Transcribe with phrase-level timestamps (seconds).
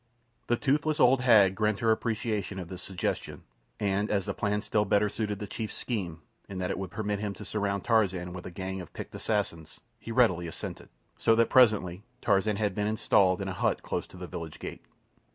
[0.47, 3.43] The toothless old hag grinned her appreciation of this suggestion,
[3.79, 7.19] and as the plan still better suited the chief's scheme, in that it would permit
[7.19, 11.51] him to surround Tarzan with a gang of picked assassins, he readily assented, so that
[11.51, 14.81] presently Tarzan had been installed in a hut close to the village gate.